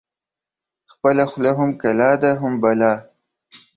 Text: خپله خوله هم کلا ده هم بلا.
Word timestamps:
خپله 0.91 1.23
خوله 1.31 1.51
هم 1.57 1.69
کلا 1.81 2.11
ده 2.21 2.31
هم 2.41 2.53
بلا. 2.61 2.93